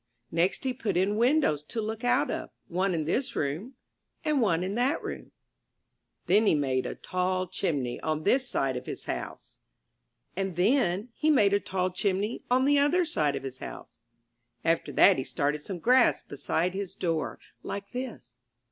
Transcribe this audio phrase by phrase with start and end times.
[0.31, 3.75] Next he put in windows to look out of— one in this room—
[4.25, 5.31] and one in that room.
[6.25, 7.61] Then he made a tall of his house.
[7.65, 13.41] \|y chimney on this side And then the other side o chimney on he made;
[13.43, 13.99] his house.
[14.65, 18.37] After that he started some grass beside his door, like this.